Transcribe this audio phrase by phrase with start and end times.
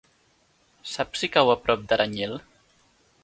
[0.91, 2.35] Saps si cau a prop d'Aranyel?